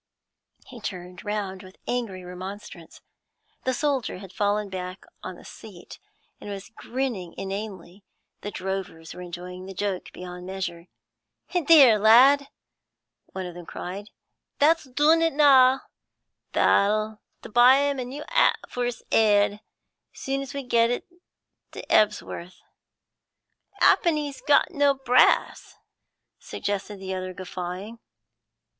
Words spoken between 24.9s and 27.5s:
brass,' suggested the other,